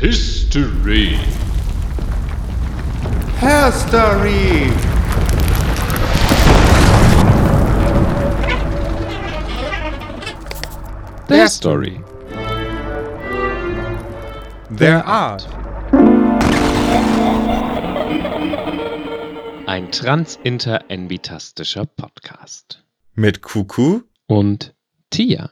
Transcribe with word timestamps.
History. 0.00 1.18
Herstory. 3.40 4.70
Their 11.26 11.48
Story. 11.48 12.00
Their 14.70 15.04
Art. 15.04 15.48
Ein 19.66 19.90
transinter-envitastischer 19.90 21.86
Podcast. 21.86 22.84
Mit 23.16 23.42
Kuku 23.42 24.02
Und 24.28 24.76
Tia. 25.10 25.50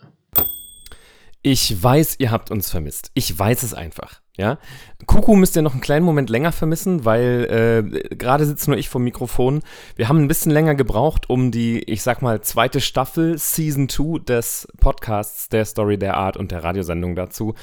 Ich 1.42 1.82
weiß, 1.82 2.20
ihr 2.20 2.30
habt 2.30 2.52
uns 2.52 2.70
vermisst. 2.70 3.10
Ich 3.14 3.36
weiß 3.36 3.64
es 3.64 3.74
einfach. 3.74 4.20
Ja, 4.36 4.58
Kuku 5.06 5.34
müsst 5.34 5.56
ihr 5.56 5.62
noch 5.62 5.72
einen 5.72 5.80
kleinen 5.80 6.04
Moment 6.04 6.28
länger 6.28 6.52
vermissen, 6.52 7.04
weil 7.04 7.82
äh, 7.84 8.14
gerade 8.16 8.44
sitzt 8.44 8.68
nur 8.68 8.76
ich 8.76 8.88
vom 8.88 9.04
Mikrofon. 9.04 9.62
Wir 9.94 10.08
haben 10.08 10.18
ein 10.18 10.28
bisschen 10.28 10.52
länger 10.52 10.74
gebraucht, 10.74 11.30
um 11.30 11.50
die, 11.50 11.82
ich 11.84 12.02
sag 12.02 12.22
mal, 12.22 12.40
zweite 12.42 12.80
Staffel, 12.80 13.38
Season 13.38 13.88
2 13.88 14.18
des 14.20 14.68
Podcasts, 14.80 15.48
der 15.48 15.64
Story, 15.64 15.96
der 15.98 16.16
Art 16.16 16.36
und 16.36 16.50
der 16.50 16.64
Radiosendung 16.64 17.14
dazu 17.14 17.54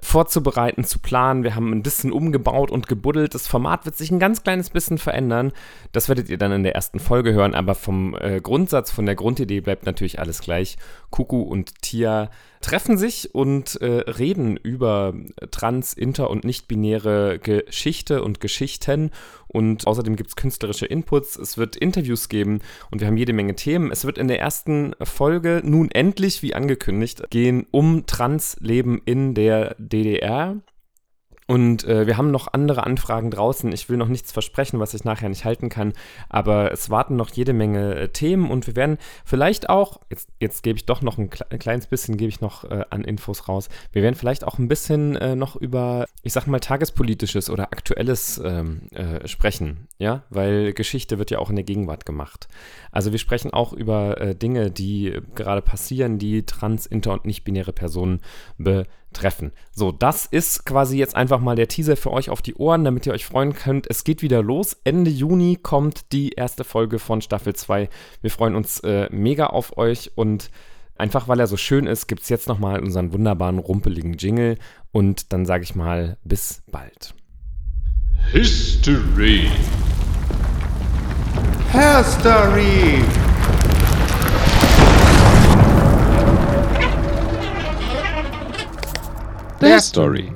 vorzubereiten, 0.00 0.84
zu 0.84 0.98
planen. 0.98 1.42
Wir 1.42 1.54
haben 1.54 1.72
ein 1.72 1.82
bisschen 1.82 2.12
umgebaut 2.12 2.70
und 2.70 2.86
gebuddelt. 2.86 3.34
Das 3.34 3.46
Format 3.46 3.84
wird 3.86 3.96
sich 3.96 4.10
ein 4.10 4.18
ganz 4.18 4.42
kleines 4.42 4.70
bisschen 4.70 4.98
verändern. 4.98 5.52
Das 5.92 6.08
werdet 6.08 6.28
ihr 6.28 6.38
dann 6.38 6.52
in 6.52 6.62
der 6.62 6.74
ersten 6.74 7.00
Folge 7.00 7.32
hören, 7.32 7.54
aber 7.54 7.74
vom 7.74 8.16
äh, 8.20 8.40
Grundsatz, 8.40 8.90
von 8.90 9.06
der 9.06 9.16
Grundidee 9.16 9.60
bleibt 9.60 9.86
natürlich 9.86 10.18
alles 10.20 10.40
gleich. 10.40 10.76
Kuku 11.10 11.40
und 11.40 11.82
Tia 11.82 12.30
treffen 12.60 12.98
sich 12.98 13.34
und 13.34 13.80
äh, 13.80 14.10
reden 14.10 14.56
über 14.56 15.14
trans, 15.50 15.92
inter 15.92 16.15
und 16.24 16.44
nicht-binäre 16.44 17.38
Geschichte 17.38 18.22
und 18.22 18.40
Geschichten. 18.40 19.10
Und 19.48 19.86
außerdem 19.86 20.16
gibt 20.16 20.30
es 20.30 20.36
künstlerische 20.36 20.86
Inputs, 20.86 21.36
es 21.36 21.56
wird 21.56 21.76
Interviews 21.76 22.28
geben 22.28 22.60
und 22.90 23.00
wir 23.00 23.06
haben 23.06 23.16
jede 23.16 23.32
Menge 23.32 23.54
Themen. 23.54 23.90
Es 23.90 24.04
wird 24.04 24.18
in 24.18 24.28
der 24.28 24.40
ersten 24.40 24.94
Folge 25.02 25.62
nun 25.64 25.90
endlich, 25.90 26.42
wie 26.42 26.54
angekündigt, 26.54 27.30
gehen 27.30 27.66
um 27.70 28.06
Transleben 28.06 29.00
in 29.04 29.34
der 29.34 29.76
DDR. 29.78 30.56
Und 31.46 31.84
äh, 31.84 32.08
wir 32.08 32.16
haben 32.16 32.32
noch 32.32 32.52
andere 32.52 32.84
Anfragen 32.84 33.30
draußen. 33.30 33.70
Ich 33.72 33.88
will 33.88 33.96
noch 33.96 34.08
nichts 34.08 34.32
versprechen, 34.32 34.80
was 34.80 34.94
ich 34.94 35.04
nachher 35.04 35.28
nicht 35.28 35.44
halten 35.44 35.68
kann. 35.68 35.92
Aber 36.28 36.72
es 36.72 36.90
warten 36.90 37.14
noch 37.14 37.30
jede 37.30 37.52
Menge 37.52 37.94
äh, 37.94 38.08
Themen 38.08 38.50
und 38.50 38.66
wir 38.66 38.74
werden 38.74 38.98
vielleicht 39.24 39.68
auch, 39.68 40.00
jetzt, 40.10 40.28
jetzt 40.40 40.64
gebe 40.64 40.76
ich 40.76 40.86
doch 40.86 41.02
noch 41.02 41.18
ein, 41.18 41.30
kle 41.30 41.46
ein 41.50 41.60
kleines 41.60 41.86
bisschen, 41.86 42.16
gebe 42.16 42.30
ich 42.30 42.40
noch 42.40 42.64
äh, 42.64 42.84
an 42.90 43.04
Infos 43.04 43.48
raus. 43.48 43.68
Wir 43.92 44.02
werden 44.02 44.16
vielleicht 44.16 44.44
auch 44.44 44.58
ein 44.58 44.66
bisschen 44.66 45.14
äh, 45.14 45.36
noch 45.36 45.54
über, 45.54 46.06
ich 46.22 46.32
sag 46.32 46.48
mal, 46.48 46.58
tagespolitisches 46.58 47.48
oder 47.48 47.72
aktuelles 47.72 48.40
ähm, 48.44 48.88
äh, 48.90 49.26
sprechen. 49.28 49.86
Ja, 49.98 50.24
weil 50.30 50.72
Geschichte 50.72 51.18
wird 51.18 51.30
ja 51.30 51.38
auch 51.38 51.50
in 51.50 51.56
der 51.56 51.64
Gegenwart 51.64 52.06
gemacht. 52.06 52.48
Also 52.90 53.12
wir 53.12 53.20
sprechen 53.20 53.52
auch 53.52 53.72
über 53.72 54.20
äh, 54.20 54.34
Dinge, 54.34 54.72
die 54.72 55.20
gerade 55.36 55.62
passieren, 55.62 56.18
die 56.18 56.44
trans, 56.44 56.86
inter 56.86 57.12
und 57.12 57.24
nicht-binäre 57.24 57.72
Personen 57.72 58.20
betreffen. 58.58 58.90
So, 59.72 59.92
das 59.92 60.26
ist 60.26 60.66
quasi 60.66 60.98
jetzt 60.98 61.16
einfach 61.16 61.40
mal 61.40 61.56
der 61.56 61.68
Teaser 61.68 61.96
für 61.96 62.12
euch 62.12 62.30
auf 62.30 62.42
die 62.42 62.54
Ohren, 62.54 62.84
damit 62.84 63.06
ihr 63.06 63.12
euch 63.12 63.24
freuen 63.24 63.54
könnt. 63.54 63.88
Es 63.88 64.04
geht 64.04 64.22
wieder 64.22 64.42
los. 64.42 64.76
Ende 64.84 65.10
Juni 65.10 65.58
kommt 65.60 66.12
die 66.12 66.30
erste 66.30 66.64
Folge 66.64 66.98
von 66.98 67.22
Staffel 67.22 67.54
2. 67.54 67.88
Wir 68.20 68.30
freuen 68.30 68.54
uns 68.54 68.80
äh, 68.80 69.08
mega 69.10 69.46
auf 69.46 69.78
euch 69.78 70.12
und 70.16 70.50
einfach 70.96 71.28
weil 71.28 71.40
er 71.40 71.46
so 71.46 71.56
schön 71.56 71.86
ist, 71.86 72.06
gibt 72.06 72.22
es 72.22 72.28
jetzt 72.28 72.48
nochmal 72.48 72.80
unseren 72.80 73.12
wunderbaren, 73.12 73.58
rumpeligen 73.58 74.14
Jingle 74.14 74.58
und 74.92 75.32
dann 75.32 75.46
sage 75.46 75.64
ich 75.64 75.74
mal 75.74 76.16
bis 76.24 76.62
bald. 76.70 77.14
History. 78.32 79.48
Herstory. 81.70 83.02
Their 89.60 89.80
Story. 89.80 90.32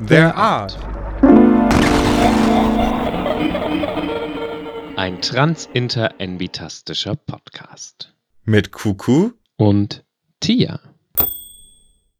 Their 0.00 0.34
Art. 0.36 0.78
Ein 4.96 5.20
transinter-envitastischer 5.20 7.16
Podcast. 7.16 8.14
Mit 8.44 8.70
Kuku 8.70 9.32
Und 9.56 10.04
Tia. 10.40 10.78